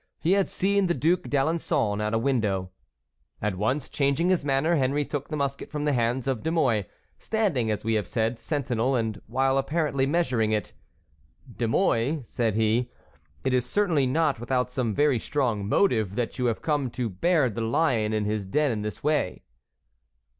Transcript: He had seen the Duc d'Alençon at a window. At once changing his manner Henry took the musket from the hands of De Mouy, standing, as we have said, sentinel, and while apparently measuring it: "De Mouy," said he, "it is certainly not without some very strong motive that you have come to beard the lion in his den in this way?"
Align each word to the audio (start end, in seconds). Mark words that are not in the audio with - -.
He 0.19 0.31
had 0.31 0.49
seen 0.49 0.87
the 0.87 0.95
Duc 0.95 1.25
d'Alençon 1.29 2.01
at 2.03 2.11
a 2.15 2.17
window. 2.17 2.71
At 3.39 3.55
once 3.55 3.87
changing 3.87 4.29
his 4.29 4.43
manner 4.43 4.73
Henry 4.75 5.05
took 5.05 5.27
the 5.29 5.35
musket 5.37 5.69
from 5.69 5.85
the 5.85 5.93
hands 5.93 6.25
of 6.25 6.41
De 6.41 6.49
Mouy, 6.49 6.85
standing, 7.19 7.69
as 7.69 7.83
we 7.83 7.93
have 7.93 8.07
said, 8.07 8.39
sentinel, 8.39 8.95
and 8.95 9.21
while 9.27 9.59
apparently 9.59 10.07
measuring 10.07 10.53
it: 10.53 10.73
"De 11.55 11.67
Mouy," 11.67 12.23
said 12.25 12.55
he, 12.55 12.89
"it 13.43 13.53
is 13.53 13.63
certainly 13.67 14.07
not 14.07 14.39
without 14.39 14.71
some 14.71 14.95
very 14.95 15.19
strong 15.19 15.69
motive 15.69 16.15
that 16.15 16.39
you 16.39 16.45
have 16.45 16.63
come 16.63 16.89
to 16.89 17.07
beard 17.07 17.53
the 17.53 17.61
lion 17.61 18.11
in 18.11 18.25
his 18.25 18.43
den 18.47 18.71
in 18.71 18.81
this 18.81 19.03
way?" 19.03 19.43